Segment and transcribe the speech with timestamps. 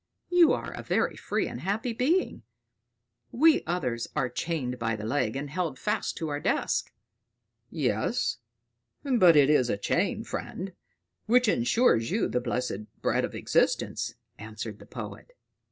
[0.31, 2.41] "You are a very free and happy being;
[3.31, 6.91] we others are chained by the leg and held fast to our desk."
[7.69, 8.39] "Yes;
[9.03, 10.73] but it is a chain, friend,
[11.27, 15.33] which ensures you the blessed bread of existence," answered the poet.